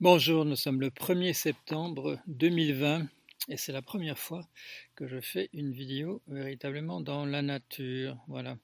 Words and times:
Bonjour, 0.00 0.44
nous 0.44 0.54
sommes 0.54 0.80
le 0.80 0.90
1er 0.90 1.32
septembre 1.32 2.20
2020 2.28 3.08
et 3.48 3.56
c'est 3.56 3.72
la 3.72 3.82
première 3.82 4.16
fois 4.16 4.46
que 4.94 5.08
je 5.08 5.20
fais 5.20 5.50
une 5.52 5.72
vidéo 5.72 6.22
véritablement 6.28 7.00
dans 7.00 7.26
la 7.26 7.42
nature. 7.42 8.16
Voilà, 8.28 8.58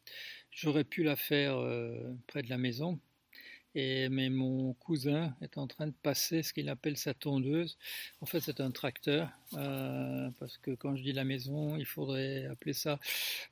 j'aurais 0.52 0.84
pu 0.84 1.02
la 1.02 1.16
faire 1.16 1.56
euh, 1.56 2.14
près 2.28 2.42
de 2.42 2.50
la 2.50 2.56
maison, 2.56 3.00
et, 3.74 4.08
mais 4.10 4.30
mon 4.30 4.74
cousin 4.74 5.34
est 5.42 5.58
en 5.58 5.66
train 5.66 5.89
de 5.89 5.95
passer 6.05 6.45
ce 6.45 6.52
qu'il 6.52 6.68
appelle 6.68 6.96
sa 6.96 7.14
tondeuse. 7.14 7.79
En 8.21 8.27
fait, 8.27 8.39
c'est 8.39 8.61
un 8.61 8.71
tracteur, 8.71 9.29
euh, 9.55 10.30
parce 10.39 10.57
que 10.59 10.71
quand 10.77 10.95
je 10.95 11.03
dis 11.03 11.12
la 11.12 11.25
maison, 11.25 11.77
il 11.77 11.85
faudrait 11.87 12.46
appeler 12.46 12.75
ça, 12.75 13.01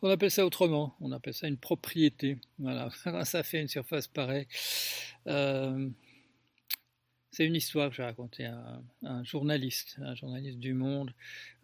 on 0.03 0.09
appelle 0.09 0.31
ça 0.31 0.47
autrement, 0.47 0.95
on 1.01 1.11
appelle 1.11 1.35
ça 1.35 1.49
une 1.49 1.59
propriété. 1.59 2.39
Voilà, 2.61 2.91
ça 3.25 3.43
fait 3.43 3.61
une 3.61 3.67
surface 3.67 4.07
pareille. 4.07 4.47
Euh, 5.27 5.91
c'est 7.33 7.47
une 7.47 7.57
histoire 7.57 7.89
que 7.89 7.97
j'ai 7.97 8.03
racontée 8.03 8.45
à 8.45 8.81
un, 9.03 9.25
journaliste, 9.25 9.97
un 10.03 10.15
journaliste 10.15 10.59
du 10.59 10.75
Monde, 10.75 11.15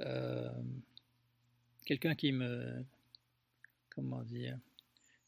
euh, 0.00 0.50
quelqu'un 1.84 2.14
qui 2.14 2.32
me, 2.32 2.84
comment 3.90 4.22
dire, 4.22 4.58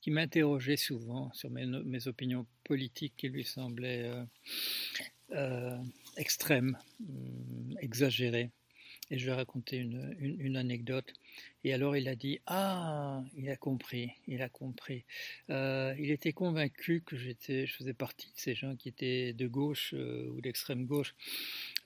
qui 0.01 0.11
m'interrogeait 0.11 0.79
souvent 0.79 1.31
sur 1.35 1.51
mes, 1.51 2.09
opinions 2.09 2.47
politiques 2.65 3.13
qui 3.19 3.29
lui 3.29 3.45
semblaient 3.45 4.09
euh, 4.09 4.25
euh, 5.33 5.79
extrêmes, 6.17 6.79
hum, 7.01 7.77
exagérées 7.81 8.51
et 9.11 9.19
je 9.19 9.25
lui 9.25 9.33
ai 9.33 9.35
raconté 9.35 9.77
une, 9.77 10.57
anecdote. 10.57 11.13
Et 11.65 11.75
alors 11.75 11.97
il 11.97 12.09
a 12.09 12.15
dit 12.15 12.41
Ah, 12.47 13.23
il 13.37 13.51
a 13.51 13.57
compris, 13.57 14.13
il 14.27 14.43
a 14.43 14.49
compris. 14.49 15.05
Euh, 15.51 15.95
il 15.99 16.11
était 16.11 16.33
convaincu 16.33 17.03
que 17.03 17.17
j'étais, 17.17 17.67
je 17.67 17.75
faisais 17.75 17.95
partie 17.95 18.29
de 18.29 18.39
ces 18.39 18.55
gens 18.55 18.77
qui 18.77 18.89
étaient 18.89 19.33
de 19.33 19.47
gauche 19.47 19.95
euh, 19.95 20.29
ou 20.31 20.41
d'extrême 20.41 20.87
gauche 20.87 21.15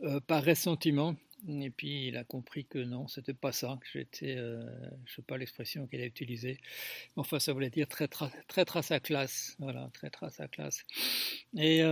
euh, 0.03 0.21
par 0.21 0.45
ressentiment. 0.45 1.17
Et 1.49 1.71
puis 1.71 2.09
il 2.09 2.17
a 2.17 2.25
compris 2.25 2.65
que 2.65 2.79
non, 2.79 3.07
c'était 3.09 3.35
pas 3.35 3.53
ça, 3.53 3.79
que 3.81 3.87
j'étais, 3.93 4.37
je 4.37 5.15
sais 5.15 5.21
pas 5.21 5.37
l'expression 5.37 5.87
qu'il 5.87 6.01
a 6.01 6.07
utilisée, 6.07 6.59
enfin 7.17 7.39
ça 7.39 7.53
voulait 7.53 7.69
dire 7.69 7.87
très, 7.87 8.09
très, 8.09 8.65
très 8.65 8.93
à 8.93 8.99
classe, 8.99 9.55
voilà, 9.59 9.91
très 9.93 10.09
trace 10.09 10.41
à 10.41 10.49
classe. 10.49 10.87
Et 11.55 11.83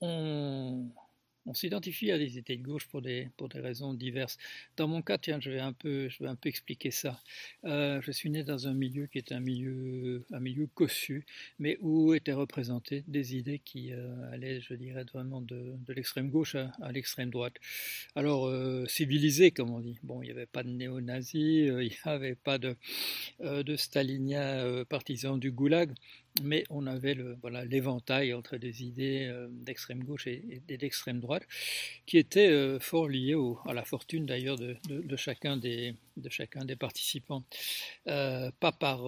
on, 0.00 0.90
on 1.46 1.54
s'identifie 1.54 2.10
à 2.10 2.18
des 2.18 2.38
idées 2.38 2.56
de 2.56 2.62
gauche 2.62 2.86
pour 2.88 3.00
des, 3.02 3.28
pour 3.36 3.48
des 3.48 3.60
raisons 3.60 3.94
diverses. 3.94 4.36
Dans 4.76 4.88
mon 4.88 5.00
cas, 5.00 5.16
tiens, 5.16 5.38
je 5.40 5.50
vais 5.50 5.60
un 5.60 5.72
peu, 5.72 6.08
je 6.08 6.22
vais 6.22 6.28
un 6.28 6.34
peu 6.34 6.48
expliquer 6.48 6.90
ça. 6.90 7.20
Euh, 7.64 8.00
je 8.02 8.10
suis 8.10 8.30
né 8.30 8.42
dans 8.42 8.66
un 8.66 8.74
milieu 8.74 9.06
qui 9.06 9.18
est 9.18 9.32
un 9.32 9.40
milieu, 9.40 10.24
un 10.32 10.40
milieu 10.40 10.66
cossu, 10.66 11.24
mais 11.58 11.78
où 11.80 12.14
étaient 12.14 12.32
représentées 12.32 13.04
des 13.06 13.36
idées 13.36 13.60
qui 13.60 13.92
euh, 13.92 14.32
allaient, 14.32 14.60
je 14.60 14.74
dirais, 14.74 15.04
vraiment 15.12 15.40
de, 15.40 15.74
de 15.86 15.92
l'extrême 15.92 16.30
gauche 16.30 16.56
à, 16.56 16.92
l'extrême 16.92 17.30
droite. 17.30 17.54
Alors, 18.16 18.46
euh, 18.46 18.84
civilisé, 18.88 19.52
comme 19.52 19.70
on 19.70 19.80
dit. 19.80 19.98
Bon, 20.02 20.22
il 20.22 20.26
n'y 20.26 20.32
avait 20.32 20.46
pas 20.46 20.64
de 20.64 20.70
néo-nazis, 20.70 21.34
il 21.34 21.76
n'y 21.76 21.96
avait 22.04 22.34
pas 22.34 22.58
de, 22.58 22.76
de 23.40 23.76
staliniens 23.76 24.84
partisans 24.88 25.38
du 25.38 25.52
goulag, 25.52 25.92
mais 26.42 26.64
on 26.70 26.86
avait 26.86 27.14
le, 27.14 27.36
voilà, 27.40 27.64
l'éventail 27.64 28.34
entre 28.34 28.56
des 28.56 28.82
idées 28.82 29.28
euh, 29.30 29.48
d'extrême 29.50 30.04
gauche 30.04 30.26
et, 30.26 30.62
d'extrême 30.68 31.20
droite, 31.20 31.46
qui 32.06 32.18
étaient 32.18 32.50
euh, 32.50 32.78
fort 32.78 33.08
liées 33.08 33.36
à 33.66 33.72
la 33.72 33.84
fortune 33.84 34.26
d'ailleurs 34.26 34.56
de, 34.56 34.76
chacun 35.16 35.56
des, 35.56 35.94
de 36.16 36.28
chacun 36.28 36.64
des 36.64 36.76
participants. 36.76 37.44
Euh, 38.06 38.50
pas 38.60 38.72
par, 38.72 39.00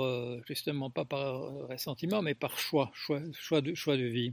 justement, 0.46 0.90
pas 0.90 1.04
par 1.04 1.68
ressentiment, 1.68 2.22
mais 2.22 2.34
par 2.34 2.58
choix, 2.58 2.90
choix, 2.94 3.20
choix, 3.32 3.60
de, 3.60 3.74
choix 3.74 3.96
de 3.96 4.04
vie. 4.04 4.32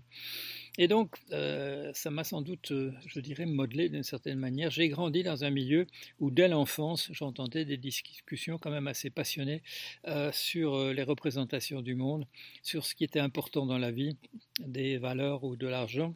Et 0.77 0.87
donc, 0.89 1.15
euh, 1.31 1.91
ça 1.93 2.11
m'a 2.11 2.25
sans 2.25 2.41
doute, 2.41 2.71
euh, 2.71 2.91
je 3.07 3.19
dirais, 3.21 3.45
modelé 3.45 3.87
d'une 3.87 4.03
certaine 4.03 4.37
manière. 4.39 4.71
J'ai 4.71 4.89
grandi 4.89 5.23
dans 5.23 5.45
un 5.45 5.49
milieu 5.49 5.87
où, 6.19 6.31
dès 6.31 6.49
l'enfance, 6.49 7.09
j'entendais 7.13 7.63
des 7.63 7.77
discussions 7.77 8.57
quand 8.57 8.71
même 8.71 8.87
assez 8.87 9.09
passionnées 9.09 9.63
euh, 10.07 10.31
sur 10.33 10.91
les 10.93 11.03
représentations 11.03 11.81
du 11.81 11.95
monde, 11.95 12.25
sur 12.61 12.85
ce 12.85 12.93
qui 12.93 13.05
était 13.05 13.19
important 13.21 13.65
dans 13.65 13.77
la 13.77 13.91
vie, 13.91 14.17
des 14.59 14.97
valeurs 14.97 15.45
ou 15.45 15.55
de 15.55 15.67
l'argent 15.67 16.13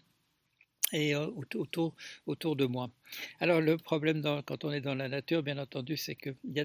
et 0.91 1.15
autour, 1.15 1.93
autour 2.25 2.55
de 2.55 2.65
moi. 2.65 2.89
Alors 3.39 3.61
le 3.61 3.77
problème 3.77 4.23
quand 4.45 4.65
on 4.65 4.71
est 4.71 4.81
dans 4.81 4.95
la 4.95 5.07
nature, 5.07 5.43
bien 5.43 5.59
entendu, 5.59 5.95
c'est 5.97 6.15
qu'il 6.15 6.35
y, 6.45 6.59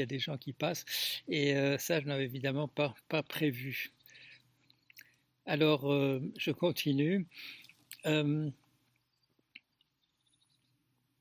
a 0.00 0.06
des 0.06 0.18
gens 0.18 0.36
qui 0.36 0.52
passent, 0.52 0.84
et 1.28 1.54
ça, 1.78 2.00
je 2.00 2.06
n'avais 2.06 2.24
évidemment 2.24 2.66
pas 2.66 3.22
prévu. 3.22 3.92
Alors, 5.48 5.90
euh, 5.90 6.20
je 6.36 6.50
continue. 6.50 7.26
Euh, 8.04 8.50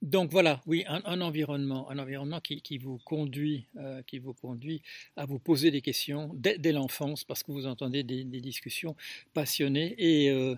donc 0.01 0.31
voilà, 0.31 0.61
oui, 0.67 0.83
un, 0.87 1.21
environnement, 1.21 1.89
un 1.89 1.97
environnement 1.97 2.41
qui, 2.41 2.77
vous 2.77 2.97
conduit, 3.05 3.67
euh, 3.77 4.01
qui 4.03 4.19
vous 4.19 4.33
conduit 4.33 4.81
à 5.15 5.25
vous 5.25 5.39
poser 5.39 5.71
des 5.71 5.81
questions 5.81 6.29
dès, 6.33 6.71
l'enfance, 6.73 7.23
parce 7.23 7.41
que 7.41 7.53
vous 7.53 7.65
entendez 7.65 8.03
des, 8.03 8.23
discussions 8.25 8.97
passionnées 9.33 9.95
et 9.97 10.55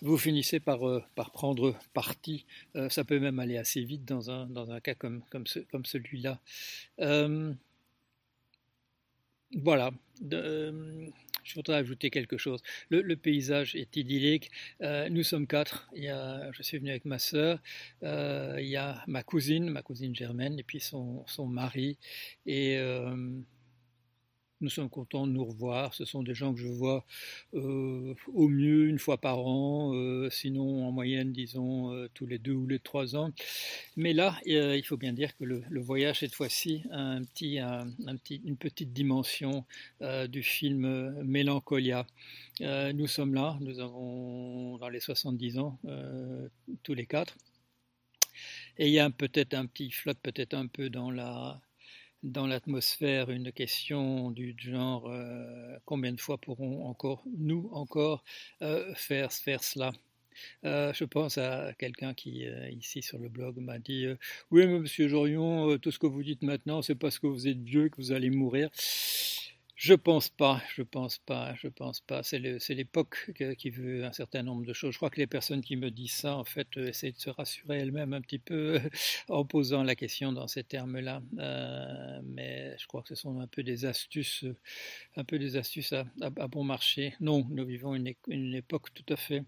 vous 0.00 0.18
finissez 0.18 0.58
par, 0.58 0.80
prendre 1.14 1.76
parti. 1.94 2.46
ça 2.88 3.04
peut 3.04 3.20
même 3.20 3.38
aller 3.38 3.58
assez 3.58 3.84
vite 3.84 4.04
dans 4.06 4.30
un, 4.30 4.80
cas 4.80 4.94
comme 4.94 5.22
celui-là. 5.84 6.40
voilà. 9.54 9.90
Je 11.44 11.54
voudrais 11.54 11.76
ajouter 11.76 12.10
quelque 12.10 12.36
chose. 12.38 12.62
Le, 12.90 13.14
paysage 13.16 13.74
est 13.74 13.96
idyllique. 13.96 14.50
Euh, 14.82 15.08
nous 15.08 15.22
sommes 15.22 15.46
quatre. 15.46 15.88
Je 15.94 16.62
suis 16.62 16.78
venu 16.78 16.90
avec 16.90 17.04
ma 17.04 17.18
sœur. 17.18 17.58
Euh, 18.02 18.56
il 18.58 18.68
y 18.68 18.76
a 18.76 19.02
ma 19.06 19.22
cousine, 19.22 19.68
ma 19.70 19.82
cousine 19.82 20.14
Germaine, 20.14 20.58
et 20.58 20.62
puis 20.62 20.80
son, 20.80 21.24
son 21.26 21.46
mari. 21.46 21.98
Et 22.46 22.78
euh, 22.78 23.14
nous 24.60 24.68
sommes 24.68 24.90
contents 24.90 25.26
de 25.26 25.32
nous 25.32 25.44
revoir. 25.44 25.94
Ce 25.94 26.04
sont 26.04 26.22
des 26.22 26.34
gens 26.34 26.52
que 26.52 26.60
je 26.60 26.66
vois 26.66 27.04
euh, 27.54 28.14
au 28.32 28.48
mieux 28.48 28.88
une 28.88 28.98
fois 28.98 29.18
par 29.18 29.38
an, 29.38 29.94
euh, 29.94 30.28
sinon 30.30 30.86
en 30.86 30.92
moyenne, 30.92 31.32
disons, 31.32 31.92
euh, 31.92 32.08
tous 32.14 32.26
les 32.26 32.38
deux 32.38 32.52
ou 32.52 32.66
les 32.66 32.78
trois 32.78 33.16
ans. 33.16 33.32
Mais 33.96 34.12
là, 34.12 34.38
il 34.44 34.82
faut 34.84 34.96
bien 34.96 35.12
dire 35.12 35.36
que 35.36 35.44
le, 35.44 35.80
voyage, 35.80 36.20
cette 36.20 36.34
fois-ci, 36.34 36.82
a 36.92 37.18
une 37.30 38.56
petite 38.56 38.92
dimension 38.92 39.64
du 40.28 40.42
film 40.42 41.22
Mélancolia. 41.22 42.06
nous 42.60 43.06
sommes 43.06 43.34
là, 43.34 43.56
nous 43.60 43.80
avons 43.80 44.78
dans 44.78 44.88
les 44.88 45.00
70 45.00 45.58
ans, 45.58 45.78
tous 46.82 46.94
les 46.94 47.06
quatre. 47.06 47.36
Et 48.78 48.88
il 48.88 48.92
y 48.92 48.98
a 48.98 49.10
peut-être 49.10 49.54
un 49.54 49.66
petit 49.66 49.90
flotte, 49.90 50.18
peut-être 50.22 50.54
un 50.54 50.66
peu 50.66 50.88
dans 50.88 51.10
la 51.10 51.60
dans 52.22 52.46
l'atmosphère 52.46 53.30
une 53.30 53.52
question 53.52 54.30
du 54.30 54.54
genre 54.58 55.08
euh, 55.08 55.76
combien 55.84 56.12
de 56.12 56.20
fois 56.20 56.38
pourront 56.38 56.86
encore 56.86 57.22
nous 57.38 57.70
encore 57.72 58.24
euh, 58.62 58.94
faire 58.94 59.32
faire 59.32 59.62
cela? 59.62 59.92
Euh, 60.64 60.92
je 60.94 61.04
pense 61.04 61.38
à 61.38 61.72
quelqu'un 61.78 62.14
qui 62.14 62.46
ici 62.70 63.02
sur 63.02 63.18
le 63.18 63.28
blog 63.28 63.58
m'a 63.58 63.78
dit 63.78 64.06
oui 64.50 64.66
monsieur 64.66 65.08
Jorion 65.08 65.76
tout 65.78 65.90
ce 65.90 65.98
que 65.98 66.06
vous 66.06 66.22
dites 66.22 66.42
maintenant 66.42 66.82
c'est 66.82 66.94
parce 66.94 67.18
que 67.18 67.26
vous 67.26 67.48
êtes 67.48 67.60
vieux 67.60 67.88
que 67.88 67.96
vous 67.96 68.12
allez 68.12 68.30
mourir 68.30 68.70
je 69.80 69.94
pense 69.94 70.28
pas, 70.28 70.60
je 70.76 70.82
pense 70.82 71.16
pas, 71.16 71.54
je 71.54 71.66
pense 71.68 72.02
pas. 72.02 72.22
C'est 72.22 72.38
l'époque 72.38 73.32
qui 73.56 73.70
veut 73.70 74.04
un 74.04 74.12
certain 74.12 74.42
nombre 74.42 74.66
de 74.66 74.74
choses. 74.74 74.92
Je 74.92 74.98
crois 74.98 75.08
que 75.08 75.18
les 75.18 75.26
personnes 75.26 75.62
qui 75.62 75.76
me 75.76 75.90
disent 75.90 76.12
ça, 76.12 76.36
en 76.36 76.44
fait, 76.44 76.68
euh, 76.76 76.88
essaient 76.88 77.12
de 77.12 77.18
se 77.18 77.30
rassurer 77.30 77.78
elles-mêmes 77.78 78.12
un 78.12 78.20
petit 78.20 78.38
peu 78.38 78.78
en 79.30 79.46
posant 79.46 79.82
la 79.82 79.94
question 79.94 80.32
dans 80.32 80.48
ces 80.48 80.64
termes-là. 80.64 81.22
Euh, 81.38 82.20
mais 82.24 82.76
je 82.76 82.86
crois 82.88 83.00
que 83.00 83.08
ce 83.08 83.14
sont 83.14 83.40
un 83.40 83.46
peu 83.46 83.62
des 83.62 83.86
astuces, 83.86 84.44
un 85.16 85.24
peu 85.24 85.38
des 85.38 85.56
astuces 85.56 85.94
à, 85.94 86.04
bon 86.48 86.62
marché. 86.62 87.14
Non, 87.18 87.46
nous 87.48 87.64
vivons 87.64 87.94
une 87.94 88.54
époque 88.54 88.92
tout 88.92 89.10
à 89.10 89.16
fait 89.16 89.44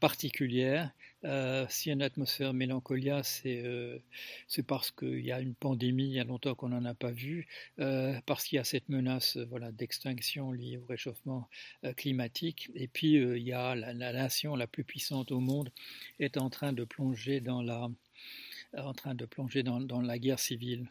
particulière 0.00 0.90
euh, 1.24 1.66
si 1.68 1.90
une 1.90 2.02
atmosphère 2.02 2.54
mélancolia, 2.54 3.22
euh, 3.46 3.98
c'est 4.46 4.62
parce 4.62 4.92
qu'il 4.92 5.20
y 5.20 5.32
a 5.32 5.40
une 5.40 5.54
pandémie, 5.54 6.04
il 6.04 6.12
y 6.12 6.20
a 6.20 6.24
longtemps 6.24 6.54
qu'on 6.54 6.68
n'en 6.68 6.84
a 6.84 6.94
pas 6.94 7.10
vu, 7.10 7.48
euh, 7.80 8.14
parce 8.26 8.44
qu'il 8.44 8.56
y 8.56 8.58
a 8.60 8.64
cette 8.64 8.88
menace 8.88 9.36
voilà, 9.36 9.72
d'extinction 9.72 10.52
liée 10.52 10.78
au 10.78 10.86
réchauffement 10.86 11.48
climatique, 11.96 12.70
et 12.74 12.88
puis 12.88 13.14
il 13.14 13.42
y 13.42 13.52
a 13.52 13.74
la, 13.74 13.94
nation 13.94 14.54
la 14.54 14.66
plus 14.66 14.84
puissante 14.84 15.32
au 15.32 15.40
monde 15.40 15.70
est 16.20 16.36
en 16.36 16.50
train 16.50 16.72
de 16.72 16.84
plonger 16.84 17.40
dans 17.40 17.62
la, 17.62 17.88
en 18.76 18.92
train 18.94 19.14
de 19.14 19.26
plonger 19.26 19.62
dans 19.62 20.00
la 20.00 20.18
guerre 20.18 20.38
civile. 20.38 20.88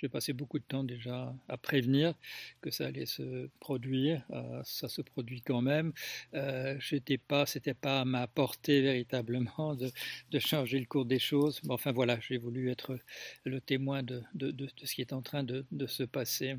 J'ai 0.00 0.08
passé 0.08 0.32
beaucoup 0.32 0.60
de 0.60 0.64
temps 0.64 0.84
déjà 0.84 1.34
à 1.48 1.56
prévenir 1.56 2.14
que 2.60 2.70
ça 2.70 2.86
allait 2.86 3.06
se 3.06 3.48
produire. 3.58 4.22
Euh, 4.30 4.62
ça 4.64 4.88
se 4.88 5.02
produit 5.02 5.42
quand 5.42 5.60
même. 5.60 5.92
Euh, 6.34 6.76
j'étais 6.78 7.18
pas, 7.18 7.46
c'était 7.46 7.74
pas 7.74 8.02
à 8.02 8.04
ma 8.04 8.28
portée 8.28 8.80
véritablement 8.80 9.74
de, 9.74 9.90
changer 10.38 10.78
le 10.78 10.86
cours 10.86 11.04
des 11.04 11.18
choses. 11.18 11.60
Mais 11.64 11.72
enfin 11.72 11.90
voilà, 11.90 12.20
j'ai 12.20 12.38
voulu 12.38 12.70
être 12.70 12.96
le 13.44 13.60
témoin 13.60 14.04
de, 14.04 14.22
ce 14.84 14.94
qui 14.94 15.00
est 15.00 15.12
en 15.12 15.22
train 15.22 15.42
de, 15.42 15.86
se 15.88 16.04
passer. 16.04 16.56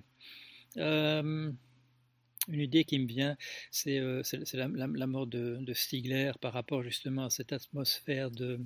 Euh, 0.76 1.52
une 2.48 2.62
idée 2.62 2.84
qui 2.84 2.98
me 3.00 3.06
vient, 3.06 3.38
c'est 3.70 4.00
euh, 4.00 4.24
la, 4.54 5.08
mort 5.08 5.28
de, 5.28 5.74
Stigler 5.74 6.32
par 6.42 6.54
rapport 6.54 6.84
justement 6.84 7.26
à 7.26 7.30
cette 7.30 7.54
atmosphère 7.54 8.32
de, 8.32 8.60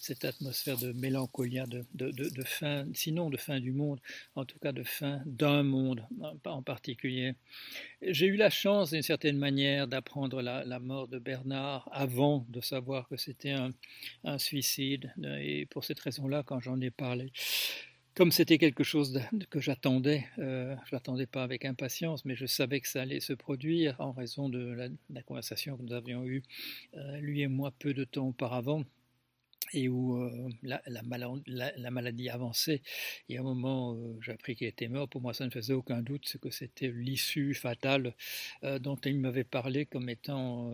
cette 0.00 0.24
atmosphère 0.24 0.76
de 0.78 0.92
mélancolie, 0.92 1.60
de, 1.66 1.84
de, 1.94 2.42
fin, 2.44 2.86
sinon 2.94 3.30
de 3.30 3.36
fin 3.36 3.60
du 3.60 3.72
monde, 3.72 4.00
en 4.34 4.44
tout 4.44 4.58
cas 4.58 4.72
de 4.72 4.82
fin 4.82 5.20
d'un 5.26 5.62
monde 5.62 6.06
en 6.44 6.62
particulier. 6.62 7.34
J'ai 8.02 8.26
eu 8.26 8.36
la 8.36 8.50
chance 8.50 8.90
d'une 8.90 9.02
certaine 9.02 9.38
manière 9.38 9.88
d'apprendre 9.88 10.42
la, 10.42 10.78
mort 10.78 11.08
de 11.08 11.18
Bernard 11.18 11.88
avant 11.92 12.46
de 12.48 12.60
savoir 12.60 13.08
que 13.08 13.16
c'était 13.16 13.54
un 14.24 14.38
suicide, 14.38 15.12
et 15.40 15.66
pour 15.66 15.84
cette 15.84 16.00
raison-là, 16.00 16.42
quand 16.44 16.60
j'en 16.60 16.80
ai 16.80 16.90
parlé, 16.90 17.32
comme 18.14 18.30
c'était 18.30 18.58
quelque 18.58 18.84
chose 18.84 19.20
que 19.50 19.60
j'attendais, 19.60 20.26
euh, 20.38 20.74
je 20.86 20.94
l'attendais 20.94 21.26
pas 21.26 21.42
avec 21.42 21.64
impatience, 21.64 22.24
mais 22.24 22.36
je 22.36 22.46
savais 22.46 22.80
que 22.80 22.88
ça 22.88 23.02
allait 23.02 23.20
se 23.20 23.32
produire 23.32 24.00
en 24.00 24.12
raison 24.12 24.48
de 24.48 24.88
la, 25.10 25.22
conversation 25.22 25.76
que 25.76 25.82
nous 25.82 25.92
avions 25.92 26.24
eue, 26.24 26.42
euh, 26.94 27.18
lui 27.18 27.42
et 27.42 27.48
moi, 27.48 27.72
peu 27.78 27.92
de 27.92 28.04
temps 28.04 28.28
auparavant 28.28 28.84
et 29.74 29.88
où 29.88 30.16
euh, 30.16 30.48
la, 30.62 30.80
la, 30.86 31.90
maladie 31.90 32.28
avançait. 32.30 32.80
Et 33.28 33.36
à 33.36 33.40
un 33.40 33.44
moment, 33.44 33.94
euh, 33.94 34.16
j'ai 34.20 34.32
appris 34.32 34.54
qu'il 34.54 34.68
était 34.68 34.88
mort. 34.88 35.08
Pour 35.08 35.20
moi, 35.20 35.34
ça 35.34 35.44
ne 35.44 35.50
faisait 35.50 35.72
aucun 35.72 36.00
doute, 36.00 36.36
que 36.40 36.50
c'était 36.50 36.88
l'issue 36.88 37.54
fatale 37.54 38.14
euh, 38.62 38.78
dont 38.78 38.96
il 38.96 39.18
m'avait 39.18 39.44
parlé 39.44 39.84
comme 39.84 40.08
étant 40.08 40.72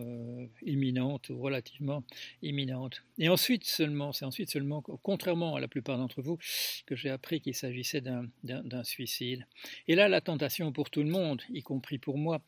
imminente 0.61 1.29
ou 1.29 1.39
relativement 1.39 2.03
imminente. 2.41 3.03
Et 3.17 3.29
ensuite 3.29 3.65
seulement, 3.65 4.13
c'est 4.13 4.25
ensuite 4.25 4.51
seulement, 4.51 4.81
contrairement 4.81 5.55
à 5.55 5.59
la 5.59 5.67
plupart 5.67 5.97
d'entre 5.97 6.21
vous, 6.21 6.37
que 6.85 6.95
j'ai 6.95 7.09
appris 7.09 7.41
qu'il 7.41 7.55
s'agissait 7.55 8.01
d'un 8.01 8.83
suicide. 8.83 9.45
Et 9.87 9.95
là, 9.95 10.07
la 10.07 10.21
tentation 10.21 10.71
pour 10.71 10.89
tout 10.89 11.03
le 11.03 11.09
monde, 11.09 11.41
y 11.49 11.63
compris 11.63 11.97
pour 11.97 12.17
moi, 12.17 12.41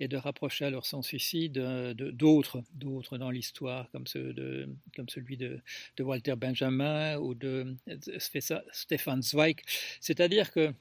est 0.00 0.08
de 0.08 0.16
rapprocher 0.16 0.64
alors 0.64 0.86
son 0.86 1.02
suicide 1.02 1.52
d'autres, 1.52 2.62
d'autres 2.74 3.18
dans 3.18 3.30
l'histoire, 3.30 3.88
comme 3.92 4.06
celui 4.06 5.36
de 5.36 5.60
de 6.00 6.04
Walter 6.04 6.34
Benjamin 6.34 7.18
ou 7.18 7.34
de 7.34 7.76
Stefan 8.72 9.22
Zweig. 9.22 9.60
C'est-à-dire 10.00 10.50
que 10.50 10.72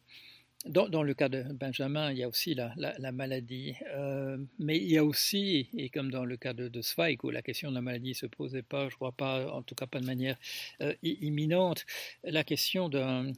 dans, 0.65 1.03
le 1.03 1.13
cas 1.13 1.29
de 1.29 1.43
Benjamin, 1.53 2.11
il 2.11 2.17
y 2.19 2.23
a 2.23 2.27
aussi 2.27 2.53
la, 2.53 3.11
maladie, 3.11 3.75
euh, 3.95 4.37
mais 4.59 4.77
il 4.77 4.91
y 4.91 4.97
a 4.97 5.05
aussi, 5.05 5.69
et 5.77 5.89
comme 5.89 6.11
dans 6.11 6.25
le 6.25 6.37
cas 6.37 6.53
de, 6.53 6.81
Zweig, 6.81 7.23
où 7.23 7.29
la 7.29 7.41
question 7.41 7.69
de 7.69 7.75
la 7.75 7.81
maladie 7.81 8.09
ne 8.09 8.13
se 8.13 8.25
posait 8.25 8.61
pas, 8.61 8.89
je 8.89 8.95
crois 8.95 9.13
pas, 9.13 9.51
en 9.53 9.61
tout 9.61 9.75
cas 9.75 9.87
pas 9.87 9.99
de 9.99 10.05
manière 10.05 10.37
euh, 10.81 10.93
imminente, 11.03 11.85
la 12.23 12.43
question 12.43 12.89
d'un 12.89 13.31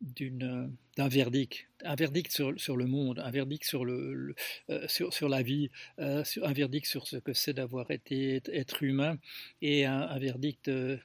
d'un 0.00 1.08
verdict, 1.08 1.68
un 1.84 1.94
verdict 1.94 2.30
sur, 2.30 2.58
sur, 2.60 2.76
le 2.76 2.86
monde, 2.86 3.18
un 3.18 3.30
verdict 3.30 3.64
sur, 3.64 3.84
le, 3.84 4.34
euh, 4.70 4.86
sur, 4.88 5.12
sur, 5.12 5.28
la 5.28 5.42
vie, 5.42 5.70
euh, 5.98 6.22
un 6.42 6.52
verdict 6.52 6.86
sur 6.86 7.06
ce 7.06 7.16
que 7.16 7.32
c'est 7.32 7.54
d'avoir 7.54 7.90
été 7.90 8.42
être 8.52 8.82
humain, 8.82 9.18
et 9.62 9.84
un, 9.84 10.18
verdict, 10.18 10.68
euh, 10.68 10.98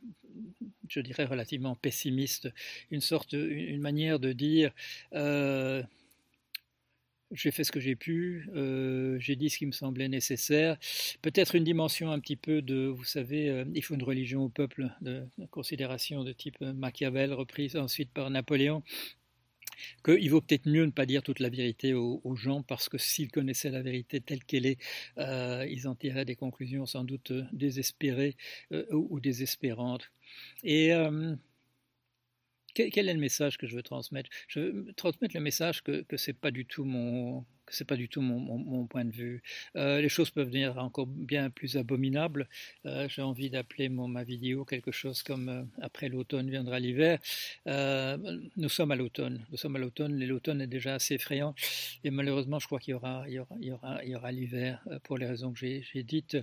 je 0.87 0.99
dirais, 0.99 1.25
relativement 1.25 1.75
pessimiste, 1.75 2.49
une 2.89 3.01
sorte, 3.01 3.33
une 3.33 3.81
manière 3.81 4.19
de 4.19 4.33
dire 4.33 4.71
j'ai 7.31 7.51
fait 7.51 7.63
ce 7.63 7.71
que 7.71 7.79
j'ai 7.79 7.95
pu, 7.95 8.47
euh, 8.55 9.17
j'ai 9.19 9.35
dit 9.35 9.49
ce 9.49 9.57
qui 9.57 9.65
me 9.65 9.71
semblait 9.71 10.09
nécessaire. 10.09 10.77
Peut-être 11.21 11.55
une 11.55 11.63
dimension 11.63 12.11
un 12.11 12.19
petit 12.19 12.35
peu 12.35 12.61
de, 12.61 12.87
vous 12.87 13.03
savez, 13.03 13.49
euh, 13.49 13.65
il 13.73 13.83
faut 13.83 13.95
une 13.95 14.03
religion 14.03 14.43
au 14.43 14.49
peuple, 14.49 14.89
de, 15.01 15.25
considération 15.49 16.23
de 16.23 16.33
type 16.33 16.59
Machiavel, 16.61 17.33
reprise 17.33 17.75
ensuite 17.77 18.11
par 18.11 18.29
Napoléon, 18.29 18.83
qu'il 20.03 20.29
vaut 20.29 20.41
peut-être 20.41 20.67
mieux 20.67 20.85
ne 20.85 20.91
pas 20.91 21.05
dire 21.05 21.23
toute 21.23 21.39
la 21.39 21.49
vérité 21.49 21.93
aux, 21.93 22.35
gens 22.35 22.61
parce 22.63 22.89
que 22.89 22.97
s'ils 22.97 23.31
connaissaient 23.31 23.71
la 23.71 23.81
vérité 23.81 24.21
telle 24.21 24.43
qu'elle 24.43 24.65
est, 24.65 24.79
euh, 25.17 25.65
ils 25.69 25.87
en 25.87 25.95
tireraient 25.95 26.25
des 26.25 26.35
conclusions 26.35 26.85
sans 26.85 27.03
doute 27.03 27.31
désespérées 27.51 28.35
ou, 28.91 29.19
désespérantes. 29.19 30.11
Et 30.63 30.91
quel 32.73 33.09
est 33.09 33.13
le 33.13 33.19
message 33.19 33.57
que 33.57 33.67
je 33.67 33.75
veux 33.75 33.83
transmettre? 33.83 34.29
Je 34.47 34.59
veux 34.59 34.93
transmettre 34.93 35.35
le 35.35 35.41
message 35.41 35.83
que, 35.83 36.01
que 36.03 36.17
ce 36.17 36.31
n'est 36.31 36.37
pas 36.37 36.51
du 36.51 36.65
tout 36.65 36.83
mon, 36.85 37.45
c'est 37.71 37.85
pas 37.85 37.95
du 37.95 38.09
tout 38.09 38.21
mon, 38.21 38.85
point 38.85 39.05
de 39.05 39.11
vue. 39.11 39.41
Euh, 39.75 40.01
les 40.01 40.09
choses 40.09 40.29
peuvent 40.29 40.47
devenir 40.47 40.77
encore 40.77 41.07
bien 41.07 41.49
plus 41.49 41.77
abominables. 41.77 42.47
Euh, 42.85 43.07
j'ai 43.09 43.21
envie 43.21 43.49
d'appeler 43.49 43.89
ma 43.89 44.23
vidéo 44.23 44.65
quelque 44.65 44.91
chose 44.91 45.23
comme 45.23 45.49
euh, 45.49 45.63
après 45.81 46.09
l'automne 46.09 46.49
viendra 46.49 46.79
l'hiver. 46.79 47.19
nous 47.65 48.69
sommes 48.69 48.91
à 48.91 48.95
l'automne. 48.95 49.39
Nous 49.51 49.57
sommes 49.57 49.75
à 49.75 49.79
l'automne. 49.79 50.23
L'automne 50.23 50.61
est 50.61 50.67
déjà 50.67 50.95
assez 50.95 51.15
effrayant 51.15 51.55
et 52.03 52.09
malheureusement, 52.09 52.59
je 52.59 52.67
crois 52.67 52.79
qu'il 52.79 52.91
y 52.91 52.95
aura, 52.95 53.23
il 53.27 53.33
y 53.33 53.39
aura, 53.39 53.55
il 54.03 54.09
y 54.09 54.15
aura, 54.15 54.31
l'hiver 54.31 54.83
pour 55.03 55.17
les 55.17 55.25
raisons 55.25 55.51
que 55.51 55.59
j'ai 55.59 56.03
dites. 56.03 56.37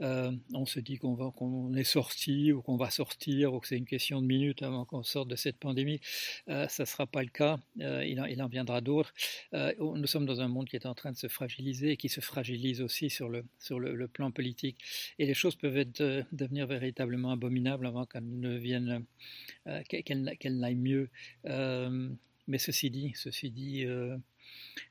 on 0.00 0.66
se 0.66 0.80
dit 0.80 0.98
qu'on 0.98 1.14
va, 1.14 1.32
est 1.78 1.84
sorti 1.84 2.52
ou 2.52 2.62
qu'on 2.62 2.76
va 2.76 2.90
sortir 2.90 3.54
ou 3.54 3.60
que 3.60 3.68
c'est 3.68 3.76
une 3.76 3.86
question 3.86 4.20
de 4.20 4.26
minutes 4.26 4.62
avant 4.62 4.84
qu'on 4.84 5.02
sorte 5.02 5.28
de 5.28 5.36
cette 5.36 5.56
pandémie. 5.56 6.00
ça 6.46 6.68
ne 6.80 6.84
sera 6.84 7.06
pas 7.06 7.22
le 7.22 7.28
cas. 7.28 7.58
il, 7.78 8.20
en, 8.20 8.26
il 8.26 8.42
en 8.42 8.48
viendra 8.48 8.80
d'autres. 8.80 9.12
nous 9.52 10.06
sommes 10.06 10.26
dans 10.26 10.40
un 10.40 10.48
monde 10.48 10.65
qui 10.66 10.76
est 10.76 10.86
en 10.86 10.94
train 10.94 11.12
de 11.12 11.16
se 11.16 11.28
fragiliser 11.28 11.92
et 11.92 11.96
qui 11.96 12.08
se 12.08 12.20
fragilise 12.20 12.82
aussi 12.82 13.10
sur 13.10 13.28
le, 13.28 13.44
sur 13.58 13.80
le, 13.80 14.08
plan 14.08 14.30
politique. 14.30 14.78
Et 15.18 15.26
les 15.26 15.34
choses 15.34 15.56
peuvent 15.56 15.84
euh, 16.00 16.22
devenir 16.32 16.66
véritablement 16.66 17.32
abominables 17.32 17.86
avant 17.86 18.06
qu'elles 18.06 18.24
ne 18.24 18.58
euh, 19.66 20.50
n'aillent 20.50 20.74
mieux. 20.76 21.08
Euh, 21.46 22.08
mais 22.46 22.58
ceci 22.58 22.90
dit, 22.90 23.12
ceci 23.16 23.50
dit, 23.50 23.84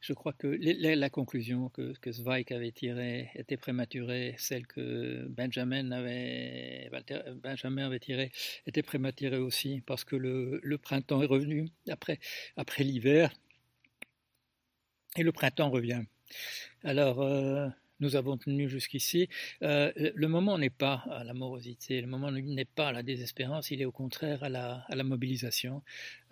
je 0.02 0.14
crois 0.14 0.34
que 0.34 0.48
la, 0.48 1.10
conclusion 1.10 1.70
que, 1.70 1.94
que, 2.00 2.12
Zweig 2.12 2.52
avait 2.52 2.72
tirée 2.72 3.30
était 3.36 3.56
prématurée, 3.56 4.36
celle 4.38 4.68
que 4.68 5.26
Benjamin 5.30 5.92
avait, 5.92 6.90
Benjamin 7.42 7.86
avait 7.86 8.00
tirée 8.00 8.32
était 8.68 8.84
prématurée 8.84 9.38
aussi, 9.38 9.82
parce 9.86 10.04
que 10.04 10.18
le, 10.18 10.60
le 10.64 10.78
printemps 10.78 11.22
est 11.22 11.28
revenu 11.28 11.70
après, 11.90 12.20
après 12.58 12.84
l'hiver, 12.84 13.32
et 15.16 15.24
le 15.24 15.32
printemps 15.32 15.70
revient. 15.70 16.04
Alors, 16.84 17.22
euh, 17.22 17.68
nous 18.02 18.16
avons 18.18 18.38
tenu 18.38 18.68
jusqu'ici. 18.68 19.30
Euh, 19.64 19.92
le 19.96 20.28
moment 20.28 20.58
n'est 20.58 20.70
pas 20.70 21.04
à 21.10 21.24
la 21.24 21.34
morosité, 21.34 22.02
le 22.02 22.08
moment 22.08 22.30
n'est 22.30 22.66
pas 22.66 22.90
à 22.90 22.92
la 22.92 23.04
désespérance, 23.04 23.72
il 23.72 23.82
est 23.82 23.86
au 23.86 23.92
contraire 23.92 24.44
à 24.44 24.50
la, 24.50 25.04
mobilisation. 25.04 25.82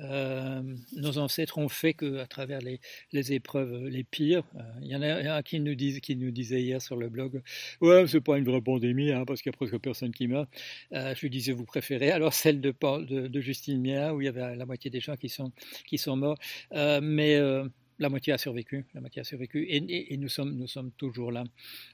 Euh, 0.01 0.62
nos 0.97 1.18
ancêtres 1.18 1.57
ont 1.57 1.69
fait 1.69 1.94
qu'à 1.94 2.27
travers 2.27 2.59
les, 2.59 3.33
épreuves 3.33 3.88
les 3.88 4.03
pires, 4.03 4.44
il 4.81 4.89
y 4.89 4.95
en 4.95 5.01
a 5.01 5.36
un 5.36 5.41
qui 5.41 5.62
nous, 5.62 5.74
disait 5.75 6.62
hier 6.62 6.81
sur 6.81 6.97
le 6.97 7.07
blog 7.07 7.41
Ouais, 7.79 8.06
c'est 8.07 8.21
pas 8.21 8.38
une 8.38 8.45
vraie 8.45 8.62
pandémie, 8.62 9.12
hein, 9.12 9.24
parce 9.25 9.41
qu'il 9.41 9.50
n'y 9.51 9.55
a 9.55 9.58
presque 9.58 9.77
personne 9.77 10.12
qui 10.12 10.27
meurt. 10.27 10.50
je 10.91 11.19
lui 11.22 11.29
disais 11.29 11.53
Vous 11.53 11.65
préférez 11.65 12.12
alors 12.12 12.34
celle 12.34 12.60
de 12.60 13.39
Justine 13.41 13.81
Mia, 13.81 14.13
où 14.13 14.22
il 14.22 14.25
y 14.25 14.27
avait 14.27 14.55
la 14.55 14.65
moitié 14.65 14.91
des 14.91 15.00
gens 15.00 15.15
qui 15.15 15.29
sont, 15.29 15.53
qui 15.88 15.98
sont 15.98 16.17
morts. 16.17 16.38
mais 17.01 17.39
la 18.00 18.09
moitié 18.09 18.33
a 18.33 18.38
survécu, 18.38 18.85
la 18.93 19.01
moitié 19.01 19.21
a 19.21 19.23
survécu, 19.23 19.65
et, 19.69 20.17
nous, 20.17 20.29
sommes, 20.29 20.55
nous 20.55 20.67
sommes 20.67 20.91
toujours 20.91 21.31
là. 21.31 21.43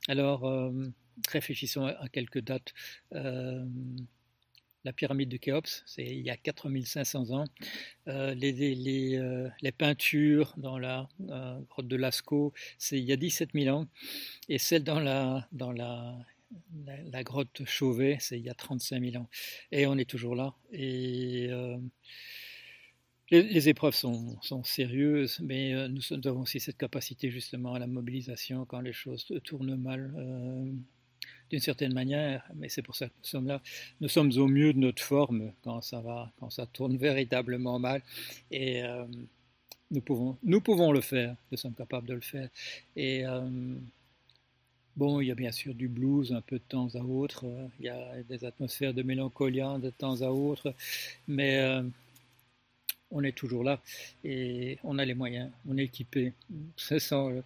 Alors, 0.07 0.45
euh, 0.45 0.71
réfléchissons 1.29 1.85
à, 1.85 2.07
quelques 2.09 2.41
dates. 2.41 2.73
Euh, 3.13 3.65
la 4.85 4.93
pyramide 4.93 5.27
de 5.27 5.35
Khéops, 5.35 5.83
c'est 5.85 6.05
il 6.05 6.21
y 6.21 6.29
a 6.29 6.37
4500 6.37 7.31
ans. 7.31 7.43
Euh, 8.07 8.33
les, 8.33 8.53
les, 8.75 9.71
peintures 9.73 10.53
dans 10.55 10.77
la 10.77 11.09
grotte 11.69 11.87
de 11.87 11.97
Lascaux, 11.97 12.53
c'est 12.77 12.97
il 12.97 13.03
y 13.03 13.11
a 13.11 13.17
17 13.17 13.49
000 13.53 13.75
ans. 13.75 13.87
Et 14.47 14.57
celle 14.57 14.85
dans 14.85 15.01
la, 15.01 15.47
dans 15.51 15.73
la, 15.73 16.17
la, 17.11 17.23
grotte 17.23 17.65
Chauvet, 17.65 18.17
c'est 18.21 18.39
il 18.39 18.45
y 18.45 18.49
a 18.49 18.53
35 18.53 19.03
000 19.03 19.21
ans. 19.21 19.29
Et 19.73 19.85
on 19.85 19.97
est 19.97 20.09
toujours 20.09 20.35
là. 20.35 20.55
Et 20.71 21.49
les, 23.31 23.69
épreuves 23.69 23.93
sont, 23.93 24.37
sont, 24.41 24.63
mais 25.41 25.73
euh, 25.73 25.87
nous, 25.87 26.01
avons 26.27 26.41
aussi 26.41 26.59
cette 26.59 26.77
capacité 26.77 27.29
justement 27.29 27.75
à 27.75 27.79
la 27.79 27.87
mobilisation 27.87 28.65
quand 28.65 28.81
les 28.81 28.93
choses 28.93 29.25
tournent 29.43 29.75
mal. 29.75 30.13
Euh, 30.17 30.71
d'une 31.51 31.59
certaine 31.59 31.93
manière, 31.93 32.47
mais 32.53 32.69
c'est 32.69 32.83
pour 32.83 32.95
ça 32.95 33.07
que 33.07 33.13
nous 33.17 33.27
sommes 33.27 33.47
là. 33.47 33.59
Nous 34.01 34.07
sommes 34.07 34.31
au 34.37 34.47
mieux 34.47 34.71
de 34.71 34.77
notre 34.77 35.01
forme 35.01 35.51
quand 35.63 35.81
ça 35.81 35.99
va, 35.99 36.31
quand 36.39 36.51
ça 36.51 36.67
tourne 36.67 36.95
véritablement 37.09 37.79
mal, 37.79 38.03
et 38.51 38.83
euh, 38.83 39.03
nous 39.89 40.01
pouvons, 40.01 40.37
nous 40.43 40.61
pouvons 40.61 40.91
le 40.91 41.01
faire. 41.01 41.35
Nous 41.51 41.57
sommes 41.57 41.73
capables 41.73 42.07
de 42.07 42.13
le 42.13 42.21
faire. 42.21 42.49
Et 42.95 43.23
bon, 44.95 45.21
il 45.21 45.27
y 45.29 45.31
a 45.31 45.35
bien 45.35 45.51
sûr 45.51 45.73
du 45.73 45.87
blues 45.87 46.31
un 46.33 46.41
peu 46.41 46.57
de 46.57 46.63
temps 46.69 46.89
à 46.93 46.99
autre. 46.99 47.45
Il 47.79 47.85
y 47.87 47.89
a 47.89 48.21
des 48.29 48.45
atmosphères 48.45 48.93
de 48.93 49.01
mélancolie 49.01 49.61
de 49.81 49.89
temps 49.89 50.21
à 50.21 50.27
autre, 50.27 50.75
mais 51.27 51.81
on 53.11 53.23
est 53.23 53.35
toujours 53.35 53.63
là 53.63 53.81
et 54.23 54.77
on 54.83 54.97
a 54.97 55.05
les 55.05 55.13
moyens, 55.13 55.51
on 55.67 55.77
est 55.77 55.85
équipé. 55.85 56.33
Euh, 56.91 57.41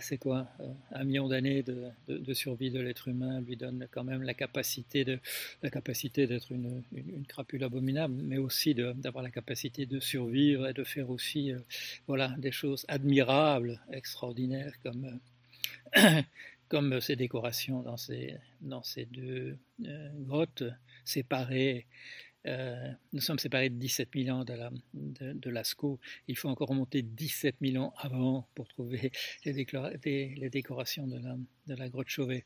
c'est 0.00 0.18
quoi 0.18 0.48
Un 0.92 1.04
million 1.04 1.28
d'années 1.28 1.62
de, 1.62 2.34
survie 2.34 2.70
de 2.70 2.80
l'être 2.80 3.08
humain 3.08 3.40
lui 3.40 3.56
donne 3.56 3.86
quand 3.90 4.04
même 4.04 4.22
la 4.22 4.34
capacité 4.34 5.04
de 5.04 5.18
la 5.62 5.70
capacité 5.70 6.26
d'être 6.26 6.52
une, 6.52 6.82
une, 6.92 7.26
crapule 7.26 7.64
abominable, 7.64 8.14
mais 8.14 8.38
aussi 8.38 8.74
d'avoir 8.74 9.22
la 9.24 9.30
capacité 9.30 9.86
de 9.86 10.00
survivre 10.00 10.68
et 10.68 10.72
de 10.72 10.84
faire 10.84 11.10
aussi 11.10 11.52
voilà 12.06 12.34
des 12.38 12.52
choses 12.52 12.84
admirables, 12.88 13.80
extraordinaires 13.92 14.74
comme 14.82 15.18
comme 16.68 17.02
ces 17.02 17.16
décorations 17.16 17.82
dans 17.82 17.98
ces, 17.98 18.34
dans 18.62 18.82
ces 18.82 19.04
deux 19.04 19.58
grottes 20.26 20.64
séparées 21.04 21.86
euh, 22.46 22.90
nous 23.12 23.20
sommes 23.20 23.38
séparés 23.38 23.70
de 23.70 23.76
17 23.76 24.08
000 24.14 24.36
ans 24.36 24.44
de, 24.44 24.54
la, 24.54 24.70
Lascaux. 25.52 26.00
Il 26.28 26.36
faut 26.36 26.48
encore 26.48 26.68
remonter 26.68 27.02
17 27.02 27.56
000 27.60 27.82
ans 27.82 27.94
avant 27.98 28.48
pour 28.54 28.68
trouver 28.68 29.12
les, 29.44 29.52
décorations 30.50 31.06
de 31.06 31.18
la, 31.18 31.36
de 31.66 31.74
la 31.74 31.88
grotte 31.88 32.08
Chauvet. 32.08 32.44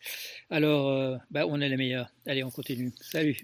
Alors, 0.50 0.88
euh, 0.88 1.16
bah, 1.30 1.46
on 1.46 1.60
est 1.60 1.68
les 1.68 1.76
meilleurs. 1.76 2.12
Allez, 2.26 2.44
on 2.44 2.50
continue. 2.50 2.92
Salut 3.00 3.36